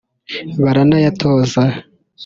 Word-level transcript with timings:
baranayatoza 0.63 1.63